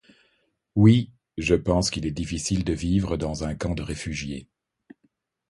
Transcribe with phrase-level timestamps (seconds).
[0.73, 4.49] Oui, je pense qu'il est difficile de vivre dans un camp de réfugiés.